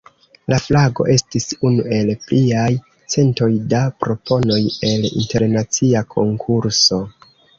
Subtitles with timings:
[0.51, 2.63] La flago estis unu el pliaj
[3.17, 4.59] centoj da proponoj
[4.93, 7.03] el internacia konkurso.